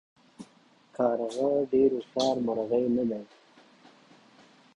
[0.95, 3.21] کارغه ډیر هوښیار مرغه دی